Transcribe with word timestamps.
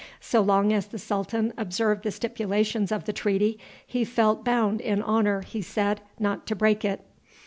So 0.19 0.41
long 0.41 0.73
as 0.73 0.87
the 0.87 0.97
sultan 0.97 1.53
observed 1.59 2.01
the 2.03 2.09
stipulations 2.09 2.91
of 2.91 3.05
the 3.05 3.13
treaty, 3.13 3.59
he 3.85 4.03
felt 4.03 4.43
bound 4.43 4.81
in 4.81 4.99
honor, 5.03 5.41
he 5.41 5.61
said, 5.61 6.01
not 6.19 6.47
to 6.47 6.55
break 6.55 6.83
it. 6.83 7.01